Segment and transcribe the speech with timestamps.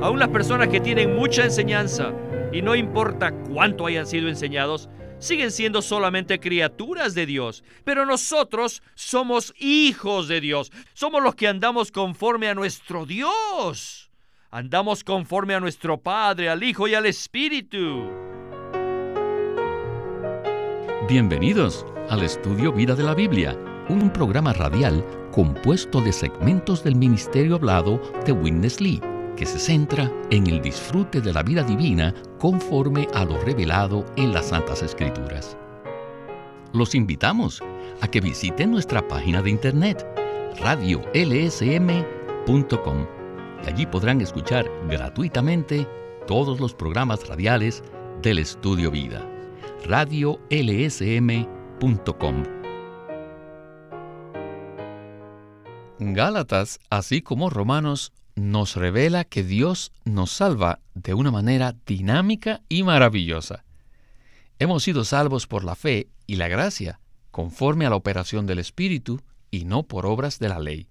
[0.00, 2.12] Aún las personas que tienen mucha enseñanza,
[2.52, 7.64] y no importa cuánto hayan sido enseñados, siguen siendo solamente criaturas de Dios.
[7.84, 10.70] Pero nosotros somos hijos de Dios.
[10.94, 14.10] Somos los que andamos conforme a nuestro Dios.
[14.52, 18.08] Andamos conforme a nuestro Padre, al Hijo y al Espíritu.
[21.08, 23.58] Bienvenidos al estudio Vida de la Biblia,
[23.88, 29.00] un programa radial compuesto de segmentos del ministerio hablado de Witness Lee
[29.38, 34.32] que se centra en el disfrute de la vida divina conforme a lo revelado en
[34.32, 35.56] las Santas Escrituras.
[36.72, 37.62] Los invitamos
[38.00, 40.04] a que visiten nuestra página de internet
[40.60, 41.06] radiolsm.com
[43.64, 45.86] y allí podrán escuchar gratuitamente
[46.26, 47.84] todos los programas radiales
[48.20, 49.24] del Estudio Vida.
[49.86, 50.38] radiolsm.com
[56.00, 62.82] Gálatas, así como Romanos, nos revela que Dios nos salva de una manera dinámica y
[62.82, 63.64] maravillosa.
[64.58, 69.20] Hemos sido salvos por la fe y la gracia, conforme a la operación del Espíritu
[69.50, 70.88] y no por obras de la ley.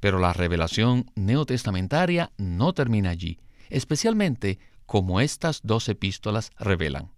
[0.00, 3.38] Pero la revelación neotestamentaria no termina allí,
[3.70, 7.10] especialmente como estas dos epístolas revelan.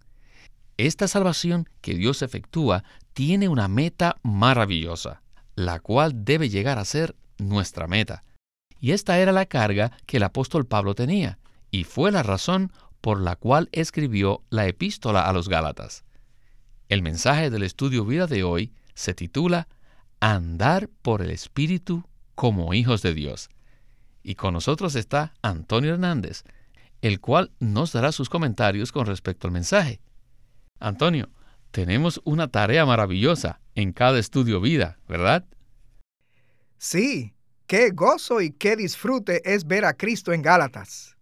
[0.77, 5.21] Esta salvación que Dios efectúa tiene una meta maravillosa,
[5.55, 8.23] la cual debe llegar a ser nuestra meta
[8.79, 11.39] y esta era la carga que el apóstol Pablo tenía,
[11.71, 16.05] y fue la razón por la cual escribió la epístola a los Gálatas.
[16.89, 19.67] El mensaje del estudio vida de hoy se titula
[20.19, 23.49] Andar por el Espíritu como hijos de Dios.
[24.23, 26.43] Y con nosotros está Antonio Hernández,
[27.01, 30.01] el cual nos dará sus comentarios con respecto al mensaje.
[30.79, 31.29] Antonio,
[31.69, 35.45] tenemos una tarea maravillosa en cada estudio vida, ¿verdad?
[36.79, 37.34] Sí,
[37.67, 41.17] Qué gozo y qué disfrute es ver a Cristo en Gálatas.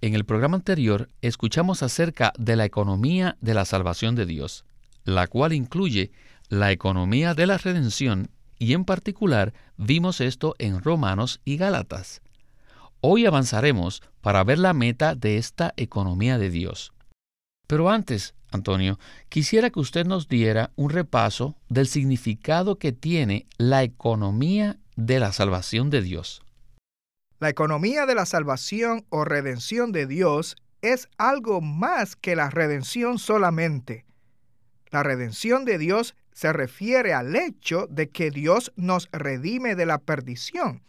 [0.00, 4.64] En el programa anterior escuchamos acerca de la economía de la salvación de Dios,
[5.04, 6.12] la cual incluye
[6.48, 12.22] la economía de la redención y en particular vimos esto en Romanos y Gálatas.
[13.00, 16.92] Hoy avanzaremos para ver la meta de esta economía de Dios.
[17.66, 23.82] Pero antes, Antonio, quisiera que usted nos diera un repaso del significado que tiene la
[23.82, 26.42] economía de la salvación de Dios.
[27.38, 33.18] La economía de la salvación o redención de Dios es algo más que la redención
[33.18, 34.04] solamente.
[34.90, 39.98] La redención de Dios se refiere al hecho de que Dios nos redime de la
[39.98, 40.82] perdición,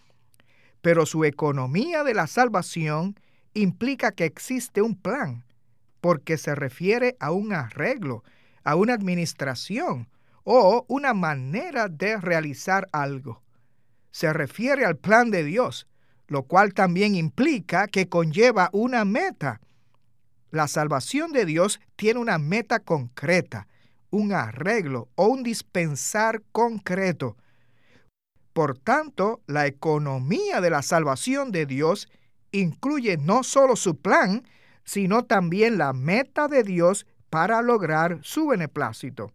[0.82, 3.20] pero su economía de la salvación
[3.54, 5.46] implica que existe un plan,
[6.02, 8.24] porque se refiere a un arreglo,
[8.64, 10.10] a una administración
[10.44, 13.43] o una manera de realizar algo
[14.14, 15.88] se refiere al plan de Dios,
[16.28, 19.60] lo cual también implica que conlleva una meta.
[20.52, 23.68] La salvación de Dios tiene una meta concreta,
[24.12, 27.36] un arreglo o un dispensar concreto.
[28.54, 32.08] Por tanto, la economía de la salvación de Dios
[32.52, 34.48] incluye no solo su plan,
[34.84, 39.34] sino también la meta de Dios para lograr su beneplácito.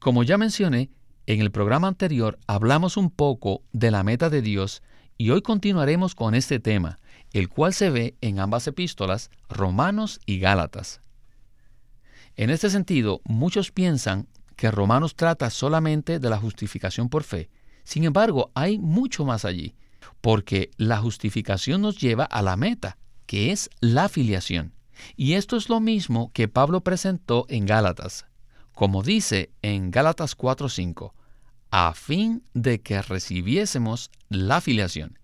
[0.00, 0.90] Como ya mencioné,
[1.28, 4.82] en el programa anterior hablamos un poco de la meta de Dios
[5.18, 6.98] y hoy continuaremos con este tema,
[7.34, 11.02] el cual se ve en ambas epístolas, Romanos y Gálatas.
[12.34, 17.50] En este sentido, muchos piensan que Romanos trata solamente de la justificación por fe.
[17.84, 19.74] Sin embargo, hay mucho más allí,
[20.22, 22.96] porque la justificación nos lleva a la meta,
[23.26, 24.72] que es la filiación.
[25.14, 28.24] Y esto es lo mismo que Pablo presentó en Gálatas.
[28.72, 31.12] Como dice en Gálatas 4:5,
[31.70, 35.18] a fin de que recibiésemos la filiación.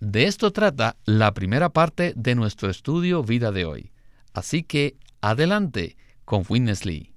[0.00, 3.92] De esto trata la primera parte de nuestro estudio vida de hoy.
[4.32, 7.12] Así que adelante con Witness Lee.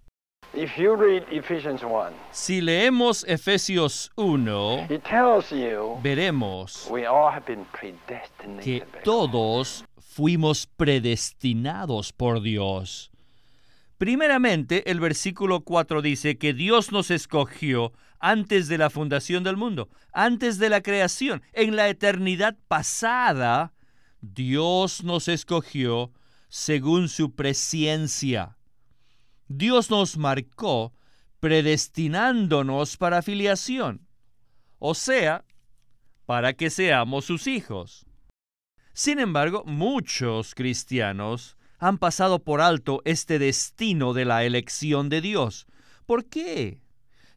[2.32, 4.88] Si leemos Efesios 1,
[6.02, 6.92] veremos
[8.64, 13.12] que todos fuimos predestinados por Dios
[13.98, 19.90] Primeramente, el versículo 4 dice que Dios nos escogió antes de la fundación del mundo,
[20.12, 21.42] antes de la creación.
[21.54, 23.74] En la eternidad pasada,
[24.20, 26.12] Dios nos escogió
[26.50, 28.58] según su presencia.
[29.48, 30.94] Dios nos marcó
[31.40, 34.08] predestinándonos para filiación,
[34.80, 35.46] o sea,
[36.26, 38.06] para que seamos sus hijos.
[38.94, 45.68] Sin embargo, muchos cristianos han pasado por alto este destino de la elección de Dios.
[46.06, 46.82] ¿Por qué?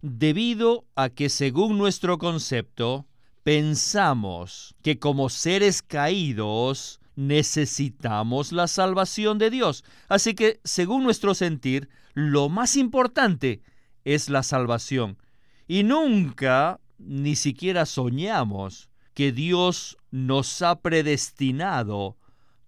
[0.02, 3.06] Debido a que según nuestro concepto,
[3.43, 9.85] pensamos que como seres caídos necesitamos la salvación de Dios.
[10.08, 13.62] Así que, según nuestro sentir, lo más importante
[14.05, 15.19] es la salvación.
[15.67, 22.17] Y nunca, ni siquiera soñamos que Dios nos ha predestinado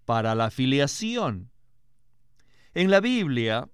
[0.05, 1.50] para la filiación.
[2.73, 3.67] En la Biblia,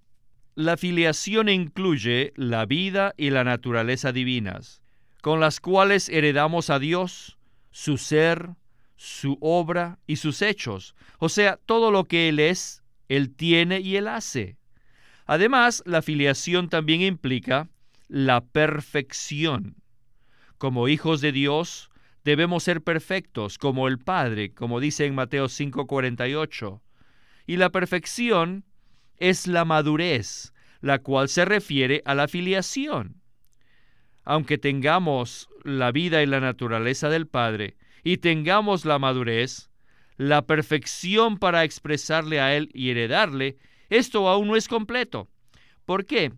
[0.55, 4.81] la filiación incluye la vida y la naturaleza divinas,
[5.21, 7.37] con las cuales heredamos a Dios,
[7.69, 8.55] su ser,
[8.95, 13.97] su obra y sus hechos, o sea, todo lo que Él es, Él tiene y
[13.97, 14.57] Él hace.
[15.27, 17.69] Además, la filiación también implica
[18.07, 19.75] la perfección.
[20.57, 21.91] Como hijos de Dios,
[22.23, 26.81] debemos ser perfectos como el Padre, como dice en Mateo 5:48.
[27.45, 28.65] Y la perfección
[29.17, 33.21] es la madurez, la cual se refiere a la filiación.
[34.23, 39.69] Aunque tengamos la vida y la naturaleza del Padre, y tengamos la madurez,
[40.17, 43.57] la perfección para expresarle a Él y heredarle,
[43.89, 45.29] esto aún no es completo.
[45.85, 46.33] ¿Por qué?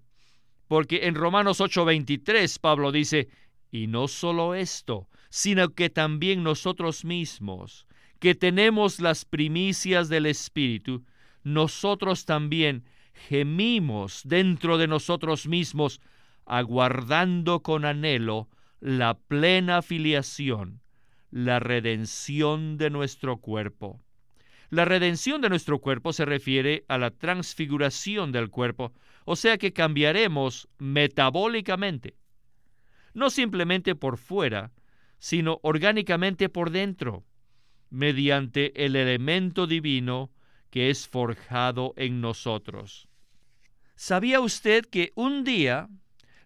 [0.67, 3.29] Porque en Romanos 8:23 Pablo dice,
[3.71, 7.87] y no solo esto, sino que también nosotros mismos,
[8.19, 11.05] que tenemos las primicias del Espíritu,
[11.43, 12.83] nosotros también
[13.13, 16.01] gemimos dentro de nosotros mismos,
[16.45, 18.49] aguardando con anhelo
[18.79, 20.81] la plena filiación
[21.31, 24.01] la redención de nuestro cuerpo.
[24.69, 28.93] La redención de nuestro cuerpo se refiere a la transfiguración del cuerpo,
[29.25, 32.15] o sea que cambiaremos metabólicamente,
[33.13, 34.71] no simplemente por fuera,
[35.17, 37.25] sino orgánicamente por dentro,
[37.89, 40.31] mediante el elemento divino
[40.69, 43.07] que es forjado en nosotros.
[43.95, 45.89] ¿Sabía usted que un día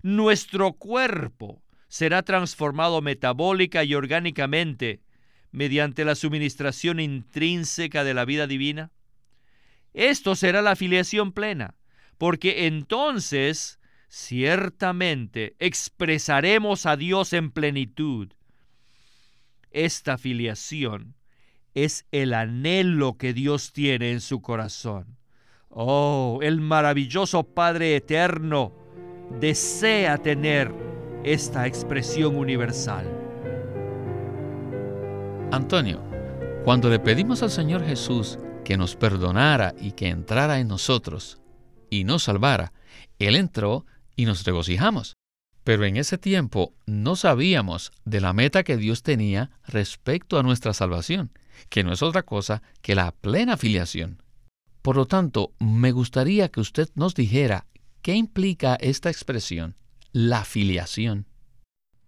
[0.02, 5.02] nuestro cuerpo será transformado metabólica y orgánicamente
[5.52, 8.92] mediante la suministración intrínseca de la vida divina?
[9.94, 11.76] Esto será la filiación plena,
[12.18, 18.34] porque entonces ciertamente expresaremos a Dios en plenitud.
[19.70, 21.16] Esta filiación
[21.74, 25.18] es el anhelo que Dios tiene en su corazón.
[25.70, 28.74] Oh, el maravilloso Padre Eterno
[29.40, 30.74] desea tener
[31.24, 33.08] esta expresión universal.
[35.52, 36.02] Antonio,
[36.64, 41.40] cuando le pedimos al Señor Jesús que nos perdonara y que entrara en nosotros
[41.90, 42.74] y nos salvara,
[43.20, 43.86] Él entró
[44.16, 45.14] y nos regocijamos.
[45.64, 50.74] Pero en ese tiempo no sabíamos de la meta que Dios tenía respecto a nuestra
[50.74, 51.32] salvación,
[51.70, 54.22] que no es otra cosa que la plena filiación.
[54.82, 57.66] Por lo tanto, me gustaría que usted nos dijera
[58.02, 59.76] qué implica esta expresión
[60.12, 61.26] la filiación.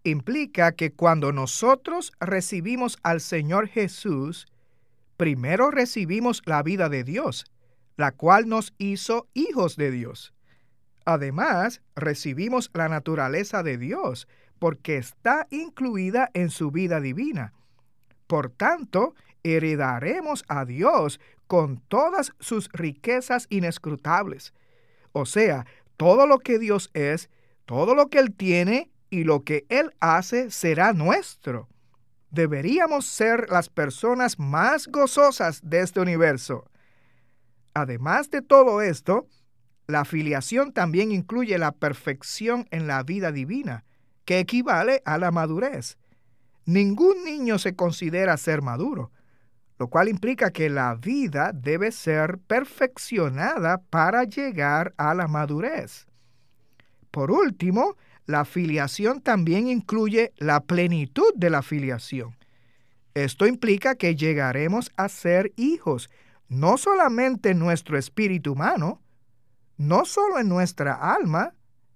[0.03, 4.45] Implica que cuando nosotros recibimos al Señor Jesús,
[5.17, 7.45] primero recibimos la vida de Dios,
[7.97, 10.33] la cual nos hizo hijos de Dios.
[11.05, 14.27] Además, recibimos la naturaleza de Dios,
[14.59, 17.53] porque está incluida en su vida divina.
[18.27, 19.15] Por tanto,
[19.45, 24.53] heredaremos a Dios con todas sus riquezas inescrutables.
[25.11, 25.65] O sea,
[25.97, 27.29] todo lo que Dios es,
[27.65, 31.69] todo lo que Él tiene y lo que Él hace será nuestro.
[32.31, 36.69] Deberíamos ser las personas más gozosas de este universo.
[37.73, 39.27] Además de todo esto,
[39.87, 43.85] la filiación también incluye la perfección en la vida divina,
[44.25, 45.97] que equivale a la madurez.
[46.65, 49.11] Ningún niño se considera ser maduro,
[49.77, 56.07] lo cual implica que la vida debe ser perfeccionada para llegar a la madurez.
[57.11, 62.35] Por último, la filiación también incluye la plenitud de la filiación.
[63.13, 66.09] Esto implica que llegaremos a ser hijos,
[66.47, 69.01] no solamente en nuestro espíritu humano,
[69.77, 71.53] no solo en nuestra alma,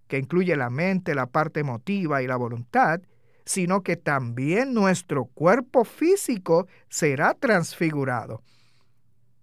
[0.07, 3.01] que incluye la mente, la parte emotiva y la voluntad,
[3.45, 8.41] sino que también nuestro cuerpo físico será transfigurado.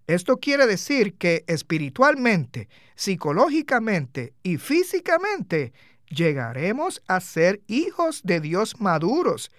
[0.07, 5.73] Esto quiere decir que espiritualmente, psicológicamente y físicamente
[6.09, 9.51] llegaremos a ser hijos de Dios maduros,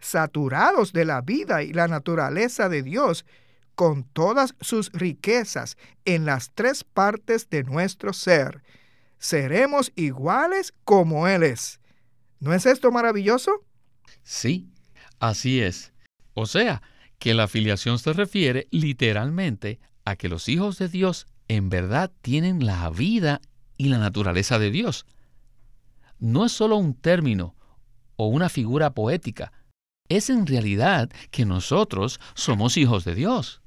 [0.00, 3.24] saturados de la vida y la naturaleza de Dios,
[3.76, 8.62] con todas sus riquezas en las tres partes de nuestro ser.
[9.18, 11.80] Seremos iguales como Él es.
[12.40, 13.62] ¿No es esto maravilloso?
[14.22, 14.68] Sí,
[15.18, 15.92] así es.
[16.34, 16.82] O sea,
[17.18, 22.64] que la filiación se refiere literalmente a que los hijos de Dios en verdad tienen
[22.64, 23.40] la vida
[23.76, 25.06] y la naturaleza de Dios.
[26.18, 27.54] No es solo un término
[28.16, 29.52] o una figura poética,
[30.08, 33.62] es en realidad que nosotros somos hijos de Dios.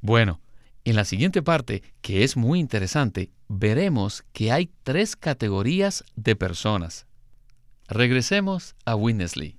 [0.00, 0.40] Bueno,
[0.84, 7.06] en la siguiente parte, que es muy interesante, veremos que hay tres categorías de personas.
[7.88, 9.58] Regresemos a Winnesley.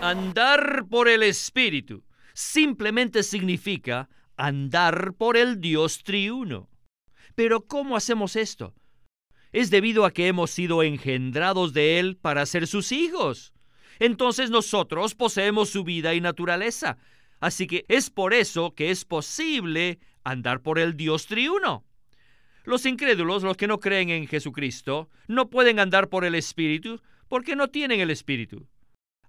[0.00, 6.68] Andar por el Espíritu simplemente significa andar por el Dios triuno.
[7.34, 8.74] Pero ¿cómo hacemos esto?
[9.52, 13.52] Es debido a que hemos sido engendrados de Él para ser sus hijos
[14.02, 16.98] entonces nosotros poseemos su vida y naturaleza.
[17.38, 21.84] Así que es por eso que es posible andar por el Dios triuno.
[22.64, 27.56] Los incrédulos, los que no creen en Jesucristo, no pueden andar por el Espíritu porque
[27.56, 28.68] no tienen el Espíritu.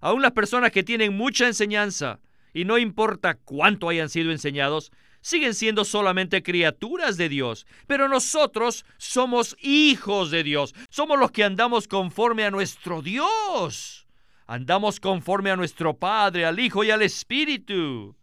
[0.00, 2.20] Aún las personas que tienen mucha enseñanza,
[2.52, 7.66] y no importa cuánto hayan sido enseñados, siguen siendo solamente criaturas de Dios.
[7.86, 10.74] Pero nosotros somos hijos de Dios.
[10.90, 14.04] Somos los que andamos conforme a nuestro Dios
[14.46, 18.16] andamos conforme a nuestro Padre, al Hijo y al Espíritu.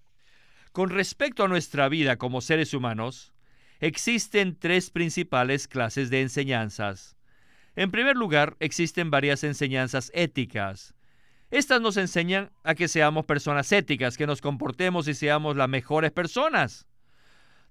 [0.71, 3.30] Con respecto a nuestra vida como seres humanos,
[3.81, 7.17] existen tres principales clases de enseñanzas.
[7.75, 10.93] En primer lugar, existen varias enseñanzas éticas.
[11.49, 16.11] Estas nos enseñan a que seamos personas éticas, que nos comportemos y seamos las mejores
[16.11, 16.87] personas.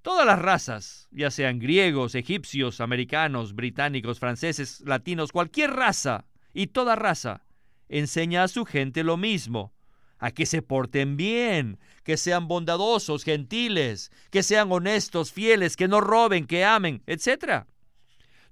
[0.02, 6.96] Todas las razas, ya sean griegos, egipcios, americanos, británicos, franceses, latinos, cualquier raza y toda
[6.96, 7.44] raza,
[7.88, 9.72] enseña a su gente lo mismo,
[10.20, 16.00] a que se porten bien, que sean bondadosos, gentiles, que sean honestos, fieles, que no
[16.00, 17.64] roben, que amen, etc.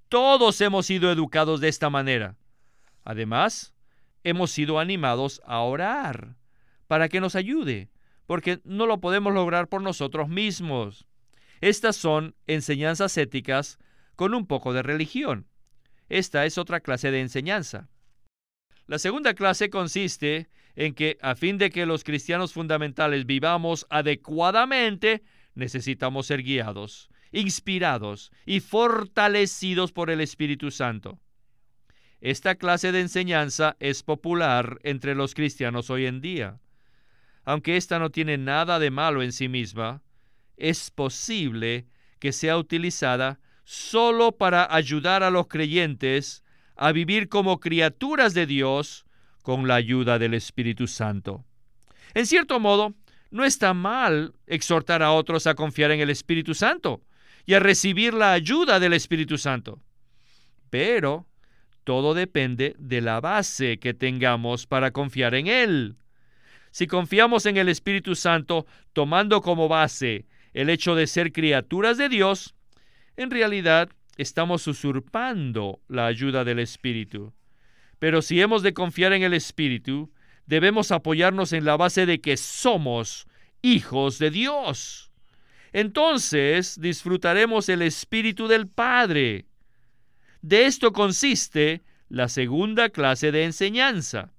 [0.09, 2.37] Todos hemos sido educados de esta manera.
[3.05, 3.75] Además,
[4.25, 6.37] hemos sido animados a orar
[6.87, 7.91] para que nos ayude,
[8.27, 11.07] porque no lo podemos lograr por nosotros mismos.
[11.61, 13.79] Estas son enseñanzas éticas
[14.17, 15.47] con un poco de religión.
[16.09, 17.89] Esta es otra clase de enseñanza.
[18.87, 20.49] La segunda clase consiste
[20.79, 25.25] en que a fin de que los cristianos fundamentales vivamos adecuadamente,
[25.57, 31.19] necesitamos ser guiados, inspirados y fortalecidos por el Espíritu Santo.
[32.21, 36.61] Esta clase de enseñanza es popular entre los cristianos hoy en día.
[37.45, 40.05] Aunque esta no tiene nada de malo en sí misma,
[40.57, 41.89] es posible
[42.21, 46.45] que sea utilizada solo para ayudar a los creyentes
[46.77, 49.08] a vivir como criaturas de Dios
[49.43, 51.45] con la ayuda del Espíritu Santo.
[52.15, 52.95] En cierto modo,
[53.31, 57.03] no está mal exhortar a otros a confiar en el Espíritu Santo
[57.45, 59.81] y a recibir la ayuda del Espíritu Santo.
[60.71, 61.27] Pero
[61.85, 65.97] todo depende de la base que tengamos para confiar en Él.
[66.71, 72.09] Si confiamos en el Espíritu Santo tomando como base el hecho de ser criaturas de
[72.09, 72.55] Dios,
[73.17, 77.33] en realidad estamos usurpando la ayuda del Espíritu.
[77.99, 80.13] Pero si hemos de confiar en el Espíritu,
[80.47, 83.27] debemos apoyarnos en la base de que somos
[83.63, 85.13] hijos de Dios.
[85.73, 89.47] Entonces disfrutaremos el Espíritu del Padre.
[90.41, 94.33] De esto consiste la segunda clase de enseñanza.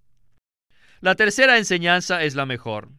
[1.02, 2.90] La tercera enseñanza es la mejor.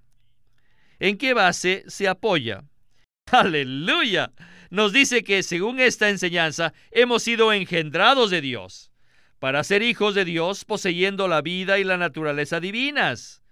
[0.98, 2.64] ¿En qué base se apoya?
[3.32, 4.32] Aleluya
[4.70, 8.89] nos dice que según esta enseñanza hemos sido engendrados de Dios,
[9.40, 13.42] para ser hijos de Dios poseyendo la vida y la naturaleza divinas.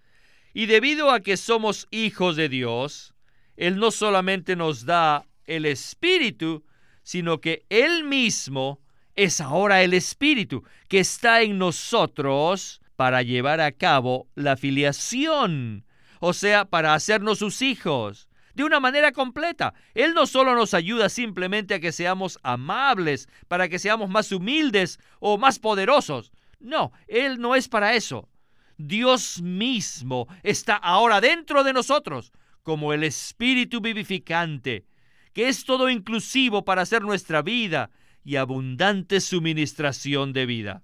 [0.55, 3.15] Y debido a que somos hijos de Dios,
[3.57, 6.65] Él no solamente nos da el Espíritu,
[7.03, 8.81] sino que Él mismo
[9.17, 15.87] es ahora el Espíritu que está en nosotros para llevar a cabo la filiación,
[16.21, 18.28] o sea, para hacernos sus hijos
[18.59, 19.73] de una manera completa.
[19.95, 24.99] Él no solo nos ayuda simplemente a que seamos amables, para que seamos más humildes
[25.21, 26.33] o más poderosos.
[26.59, 28.29] No, Él no es para eso.
[28.77, 32.33] Dios mismo está ahora dentro de nosotros
[32.65, 34.87] como el Espíritu vivificante,
[35.33, 37.91] que es todo inclusivo para hacer nuestra vida
[38.25, 40.83] y abundante suministración de vida.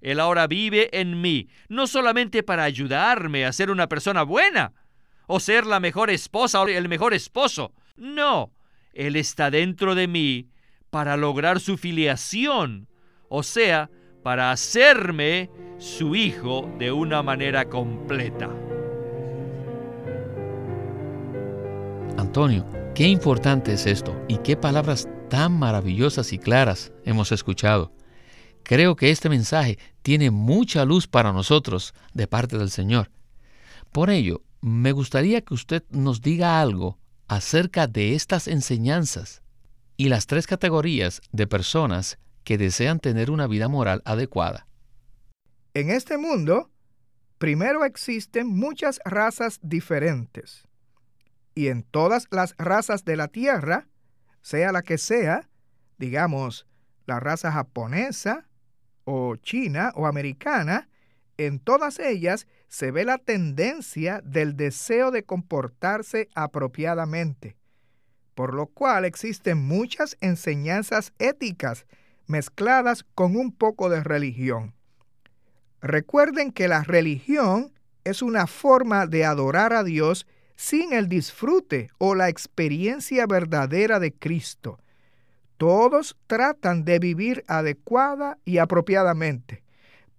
[0.00, 4.72] Él ahora vive en mí, no solamente para ayudarme a ser una persona buena,
[5.32, 7.72] o ser la mejor esposa o el mejor esposo.
[7.96, 8.50] No,
[8.92, 10.48] Él está dentro de mí
[10.90, 12.88] para lograr su filiación,
[13.28, 13.90] o sea,
[14.24, 18.50] para hacerme su hijo de una manera completa.
[22.18, 27.92] Antonio, qué importante es esto y qué palabras tan maravillosas y claras hemos escuchado.
[28.64, 33.12] Creo que este mensaje tiene mucha luz para nosotros de parte del Señor.
[33.92, 36.98] Por ello, me gustaría que usted nos diga algo
[37.28, 39.42] acerca de estas enseñanzas
[39.96, 44.66] y las tres categorías de personas que desean tener una vida moral adecuada.
[45.74, 46.70] En este mundo,
[47.40, 50.68] Primero existen muchas razas diferentes.
[51.54, 53.88] Y en todas las razas de la Tierra,
[54.42, 55.48] sea la que sea,
[55.96, 56.66] digamos,
[57.06, 58.46] la raza japonesa,
[59.04, 60.90] o china, o americana,
[61.38, 67.56] en todas ellas se ve la tendencia del deseo de comportarse apropiadamente,
[68.36, 71.84] por lo cual existen muchas enseñanzas éticas
[72.28, 74.72] mezcladas con un poco de religión.
[75.82, 77.72] Recuerden que la religión
[78.04, 84.12] es una forma de adorar a Dios sin el disfrute o la experiencia verdadera de
[84.12, 84.78] Cristo.
[85.56, 89.64] Todos tratan de vivir adecuada y apropiadamente,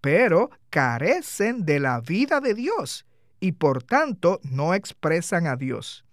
[0.01, 3.05] pero carecen de la vida de Dios
[3.39, 6.03] y por tanto no expresan a Dios.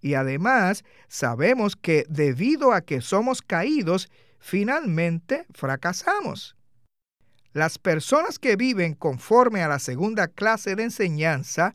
[0.00, 6.56] Y además sabemos que debido a que somos caídos, finalmente fracasamos.
[7.52, 11.74] Las personas que viven conforme a la segunda clase de enseñanza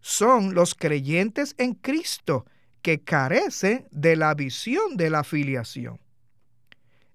[0.00, 2.46] son los creyentes en Cristo
[2.80, 5.98] que carecen de la visión de la filiación.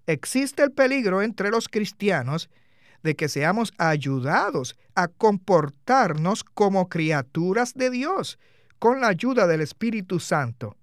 [0.08, 2.50] Existe el peligro entre los cristianos
[3.04, 8.38] de que seamos ayudados a comportarnos como criaturas de Dios
[8.80, 10.76] con la ayuda del Espíritu Santo.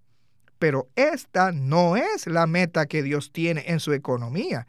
[0.58, 4.66] Pero esta no es la meta que Dios tiene en su economía.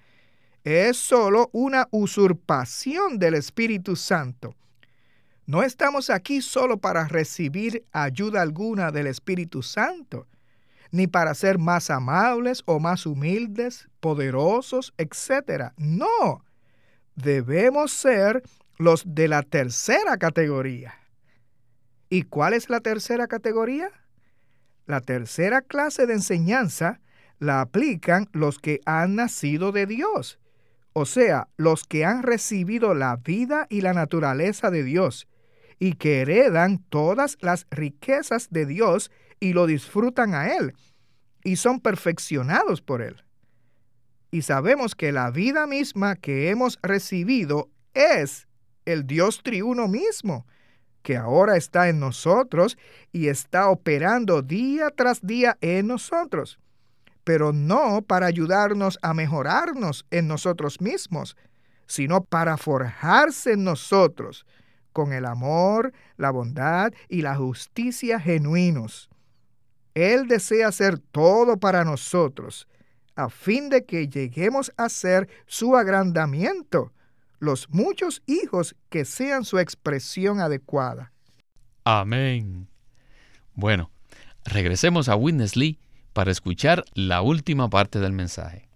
[0.64, 4.56] Es solo una usurpación del Espíritu Santo.
[5.46, 10.28] No estamos aquí solo para recibir ayuda alguna del Espíritu Santo,
[10.92, 15.72] ni para ser más amables o más humildes, poderosos, etc.
[15.78, 16.44] No,
[17.22, 18.44] debemos ser
[18.78, 20.94] los de la tercera categoría.
[22.10, 23.92] ¿Y cuál es la tercera categoría?
[24.86, 27.02] La tercera clase de enseñanza
[27.38, 30.40] la aplican los que han nacido de Dios,
[30.94, 35.28] o sea, los que han recibido la vida y la naturaleza de Dios,
[35.78, 40.74] y que heredan todas las riquezas de Dios y lo disfrutan a Él,
[41.44, 43.24] y son perfeccionados por Él
[44.32, 48.48] y sabemos que la vida misma que hemos recibido es
[48.86, 50.46] el Dios triuno mismo,
[51.02, 52.78] que ahora está en nosotros
[53.12, 56.60] y está operando día tras día en nosotros,
[57.24, 61.36] pero no para ayudarnos a mejorarnos en nosotros mismos,
[61.88, 64.46] sino para forjarse en nosotros
[64.94, 69.10] con el amor, la bondad y la justicia genuinos.
[69.94, 72.68] Él desea hacer todo para nosotros,
[73.20, 76.94] a fin de que lleguemos a ser su agrandamiento,
[77.40, 81.12] los muchos hijos que sean su expresión adecuada.
[81.84, 82.70] Amén.
[83.54, 83.92] Bueno,
[84.46, 85.80] regresemos a Witness Lee
[86.14, 88.70] para escuchar la última parte del mensaje.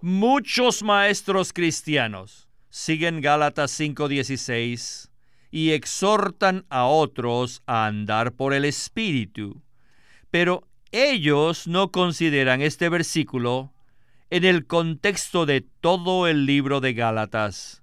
[0.00, 5.10] Muchos maestros cristianos siguen Gálatas 5:16
[5.52, 9.62] y exhortan a otros a andar por el Espíritu.
[10.30, 10.66] Pero
[10.96, 13.74] ellos no consideran este versículo
[14.30, 17.82] en el contexto de todo el libro de Gálatas.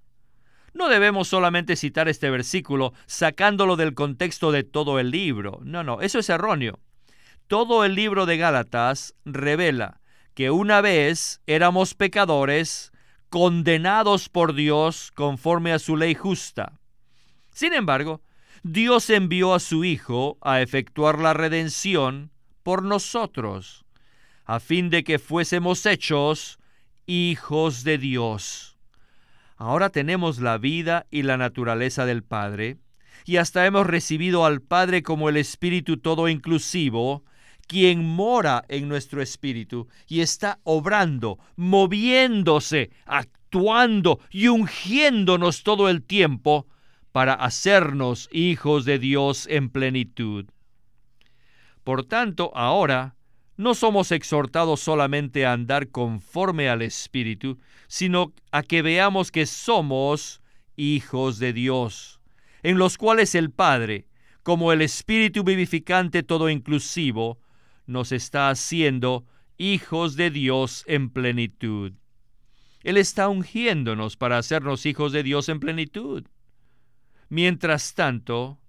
[0.74, 5.60] No debemos solamente citar este versículo sacándolo del contexto de todo el libro.
[5.64, 6.80] No, no, eso es erróneo.
[7.48, 10.02] Todo el libro de Gálatas revela
[10.34, 12.92] que una vez éramos pecadores
[13.30, 16.80] condenados por Dios conforme a su ley justa.
[17.52, 18.22] Sin embargo,
[18.64, 22.33] Dios envió a su Hijo a efectuar la redención
[22.64, 23.86] por nosotros,
[24.46, 26.60] a fin de que fuésemos hechos
[27.06, 28.78] hijos de Dios.
[29.58, 32.78] Ahora tenemos la vida y la naturaleza del Padre,
[33.26, 37.24] y hasta hemos recibido al Padre como el Espíritu todo inclusivo,
[37.68, 46.68] quien mora en nuestro espíritu y está obrando, moviéndose, actuando y ungiéndonos todo el tiempo
[47.12, 50.46] para hacernos hijos de Dios en plenitud.
[51.84, 53.16] Por tanto, ahora
[53.58, 60.42] no somos exhortados solamente a andar conforme al Espíritu, sino a que veamos que somos
[60.76, 62.20] hijos de Dios,
[62.64, 64.08] en los cuales el Padre,
[64.42, 67.40] como el Espíritu vivificante todo inclusivo,
[67.86, 69.26] nos está haciendo
[69.58, 71.94] hijos de Dios en plenitud.
[72.84, 76.26] Él está ungiéndonos para hacernos hijos de Dios en plenitud.
[77.30, 78.60] Mientras tanto,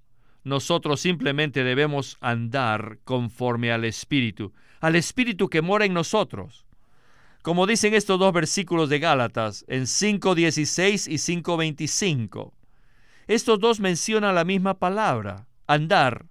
[0.44, 6.66] nosotros simplemente debemos andar conforme al Espíritu, al Espíritu que mora en nosotros.
[7.42, 12.52] Como dicen estos dos versículos de Gálatas en 5.16 y 5.25.
[13.26, 16.26] Estos dos mencionan la misma palabra, andar.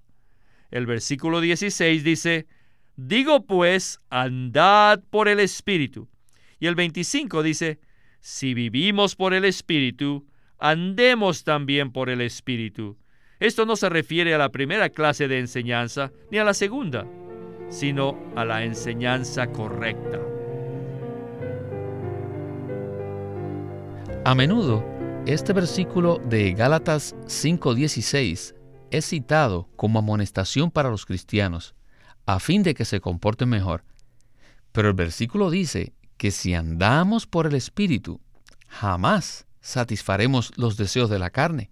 [0.70, 2.48] El versículo 16 dice,
[2.96, 6.08] digo pues, andad por el Espíritu.
[6.60, 7.80] Y el 25 dice,
[8.22, 10.26] si vivimos por el Espíritu,
[10.60, 12.98] andemos también por el Espíritu.
[13.44, 17.06] Esto no se refiere a la primera clase de enseñanza ni a la segunda,
[17.68, 20.18] sino a la enseñanza correcta.
[24.24, 24.82] A menudo,
[25.26, 28.56] este versículo de Gálatas 5:16
[28.92, 31.76] es citado como amonestación para los cristianos,
[32.26, 33.84] a fin de que se comporten mejor.
[34.72, 38.22] Pero el versículo dice que si andamos por el Espíritu,
[38.70, 41.72] jamás satisfaremos los deseos de la carne.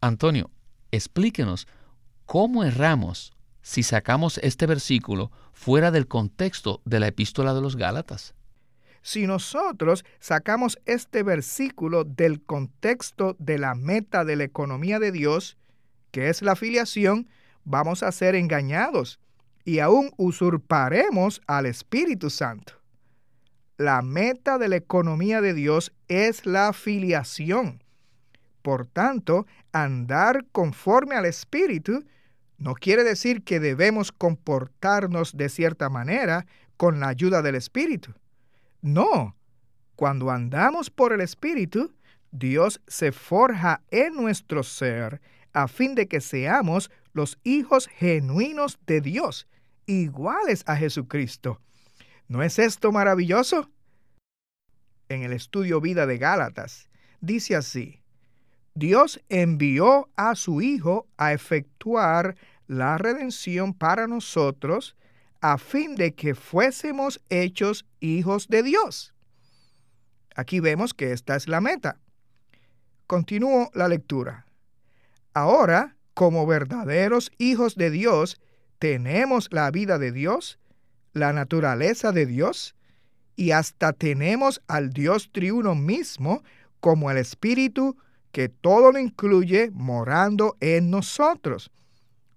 [0.00, 0.52] Antonio,
[0.90, 1.66] explíquenos
[2.26, 8.34] cómo erramos si sacamos este versículo fuera del contexto de la epístola de los Gálatas.
[9.02, 15.56] Si nosotros sacamos este versículo del contexto de la meta de la economía de Dios,
[16.10, 17.28] que es la filiación,
[17.64, 19.20] vamos a ser engañados
[19.64, 22.74] y aún usurparemos al Espíritu Santo.
[23.76, 27.82] La meta de la economía de Dios es la filiación.
[28.62, 32.04] Por tanto, andar conforme al Espíritu
[32.58, 38.14] no quiere decir que debemos comportarnos de cierta manera con la ayuda del Espíritu.
[38.82, 39.36] No,
[39.94, 41.92] cuando andamos por el Espíritu,
[42.30, 45.20] Dios se forja en nuestro ser
[45.52, 49.48] a fin de que seamos los hijos genuinos de Dios,
[49.86, 51.60] iguales a Jesucristo.
[52.28, 53.70] ¿No es esto maravilloso?
[55.08, 56.90] En el estudio Vida de Gálatas,
[57.20, 57.97] dice así,
[58.78, 62.36] Dios envió a su Hijo a efectuar
[62.68, 64.94] la redención para nosotros,
[65.40, 69.14] a fin de que fuésemos hechos hijos de Dios.
[70.36, 71.98] Aquí vemos que esta es la meta.
[73.08, 74.46] Continúo la lectura.
[75.34, 78.40] Ahora, como verdaderos hijos de Dios,
[78.78, 80.58] tenemos la vida de Dios,
[81.14, 82.76] la naturaleza de Dios,
[83.34, 86.42] y hasta tenemos al Dios triuno mismo
[86.80, 87.96] como el Espíritu
[88.32, 91.70] que todo lo incluye morando en nosotros,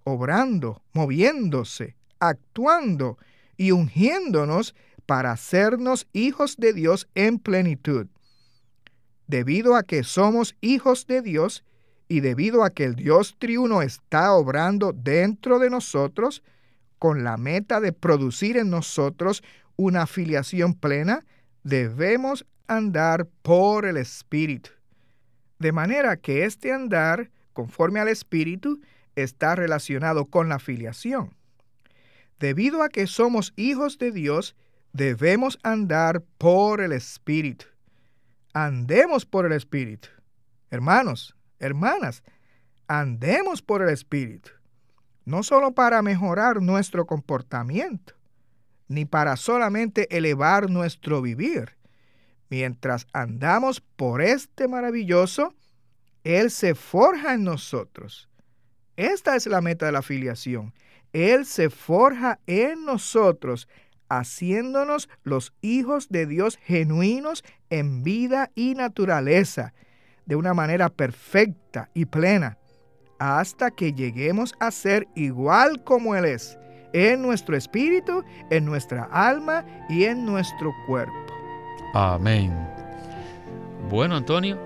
[0.03, 3.17] obrando, moviéndose, actuando
[3.57, 4.75] y ungiéndonos
[5.05, 8.07] para hacernos hijos de Dios en plenitud.
[9.27, 11.63] Debido a que somos hijos de Dios
[12.07, 16.43] y debido a que el Dios triuno está obrando dentro de nosotros,
[16.99, 19.43] con la meta de producir en nosotros
[19.75, 21.25] una afiliación plena,
[21.63, 24.71] debemos andar por el Espíritu.
[25.61, 28.81] De manera que este andar, conforme al Espíritu,
[29.15, 31.35] está relacionado con la filiación.
[32.39, 34.55] Debido a que somos hijos de Dios,
[34.91, 37.67] debemos andar por el Espíritu.
[38.55, 40.09] Andemos por el Espíritu.
[40.71, 42.23] Hermanos, hermanas,
[42.87, 44.49] andemos por el Espíritu.
[45.25, 48.15] No solo para mejorar nuestro comportamiento,
[48.87, 51.77] ni para solamente elevar nuestro vivir.
[52.51, 55.55] Mientras andamos por este maravilloso,
[56.25, 58.29] Él se forja en nosotros.
[58.97, 60.73] Esta es la meta de la filiación.
[61.13, 63.69] Él se forja en nosotros,
[64.09, 69.73] haciéndonos los hijos de Dios genuinos en vida y naturaleza,
[70.25, 72.57] de una manera perfecta y plena,
[73.17, 76.57] hasta que lleguemos a ser igual como Él es,
[76.91, 81.40] en nuestro espíritu, en nuestra alma y en nuestro cuerpo.
[81.93, 82.51] Amén.
[83.89, 84.57] Bueno, Antonio,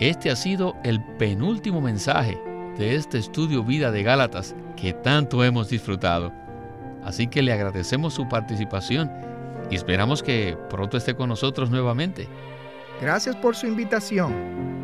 [0.00, 2.38] este ha sido el penúltimo mensaje
[2.76, 6.32] de este estudio Vida de Gálatas que tanto hemos disfrutado.
[7.04, 9.10] Así que le agradecemos su participación
[9.70, 12.28] y esperamos que pronto esté con nosotros nuevamente.
[13.00, 14.83] Gracias por su invitación.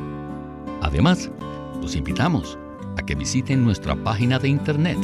[0.81, 1.31] Además,
[1.83, 2.57] los invitamos
[2.96, 4.96] a que visiten nuestra página de internet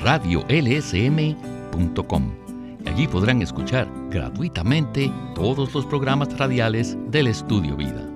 [0.00, 2.39] radiolsm.com.
[3.00, 8.06] Allí podrán escuchar gratuitamente todos los programas radiales del Estudio Vida.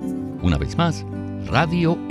[0.42, 1.06] Una vez más,
[1.46, 2.02] radiolsm.com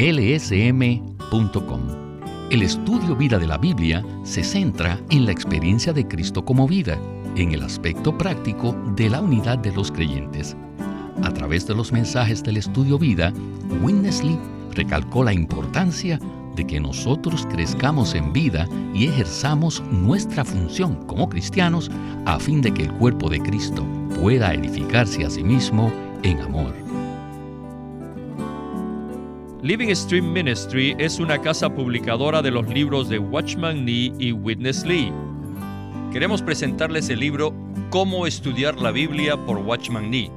[2.49, 6.97] El estudio vida de la Biblia se centra en la experiencia de Cristo como vida,
[7.35, 10.57] en el aspecto práctico de la unidad de los creyentes.
[11.21, 13.31] A través de los mensajes del estudio vida,
[13.83, 14.39] Winnesley
[14.71, 16.19] recalcó la importancia
[16.55, 21.89] de que nosotros crezcamos en vida y ejerzamos nuestra función como cristianos
[22.25, 23.85] a fin de que el cuerpo de Cristo
[24.19, 25.91] pueda edificarse a sí mismo
[26.23, 26.73] en amor.
[29.63, 34.85] Living Stream Ministry es una casa publicadora de los libros de Watchman Nee y Witness
[34.85, 35.11] Lee.
[36.11, 37.53] Queremos presentarles el libro
[37.89, 40.29] Cómo estudiar la Biblia por Watchman Nee.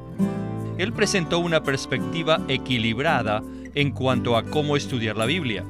[0.78, 3.42] Él presentó una perspectiva equilibrada
[3.74, 5.64] en cuanto a cómo estudiar la Biblia,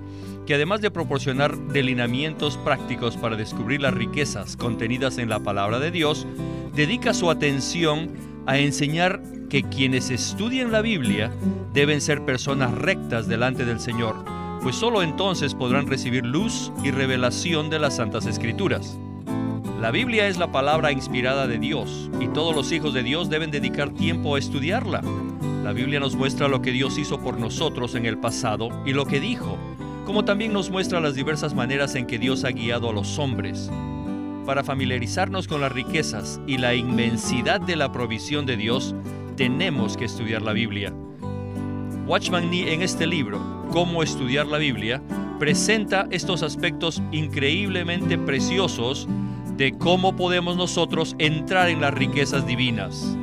[0.47, 5.91] que además de proporcionar delineamientos prácticos para descubrir las riquezas contenidas en la palabra de
[5.91, 6.27] Dios,
[6.75, 8.11] dedica su atención
[8.47, 11.33] a enseñar que quienes estudian la Biblia
[11.73, 14.17] deben ser personas rectas delante del Señor,
[14.63, 18.99] pues sólo entonces podrán recibir luz y revelación de las Santas Escrituras.
[19.81, 23.51] La Biblia es la palabra inspirada de Dios y todos los hijos de Dios deben
[23.51, 25.03] dedicar tiempo a estudiarla.
[25.63, 29.05] La Biblia nos muestra lo que Dios hizo por nosotros en el pasado y lo
[29.05, 29.59] que dijo,
[30.07, 33.69] como también nos muestra las diversas maneras en que Dios ha guiado a los hombres.
[34.47, 38.95] Para familiarizarnos con las riquezas y la inmensidad de la provisión de Dios,
[39.37, 40.95] tenemos que estudiar la Biblia.
[42.07, 45.03] Watchman Nee en este libro, Cómo estudiar la Biblia,
[45.41, 49.09] presenta estos aspectos increíblemente preciosos
[49.57, 53.17] de cómo podemos nosotros entrar en las riquezas divinas.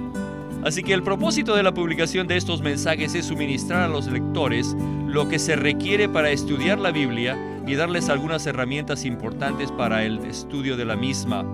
[0.65, 4.75] Así que el propósito de la publicación de estos mensajes es suministrar a los lectores
[5.13, 10.17] lo que se requiere para estudiar la Biblia y darles algunas herramientas importantes para el
[10.25, 11.45] estudio de la misma.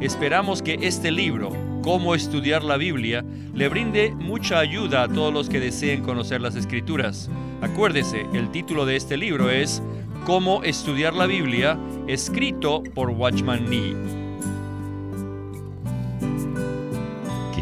[0.00, 1.50] Esperamos que este libro,
[1.82, 3.24] Cómo estudiar la Biblia,
[3.54, 7.30] le brinde mucha ayuda a todos los que deseen conocer las escrituras.
[7.60, 9.82] Acuérdese, el título de este libro es
[10.24, 14.27] Cómo estudiar la Biblia, escrito por Watchman Nee.